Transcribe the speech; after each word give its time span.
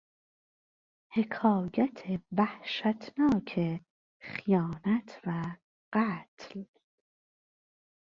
حکایت 1.15 1.97
وحشتناک 2.37 3.49
خیانت 4.29 5.09
و 5.25 5.29
قتل 5.93 6.61